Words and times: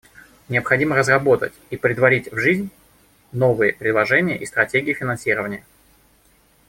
Необходимо 0.49 0.95
разработать 0.95 1.53
и 1.69 1.77
претворить 1.77 2.31
в 2.31 2.35
жизнь 2.39 2.71
новые 3.31 3.71
предложения 3.73 4.35
и 4.35 4.47
стратегии 4.47 4.93
финансирования. 4.95 5.63